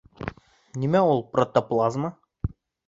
[0.85, 2.13] —Нимә ул протоплазма?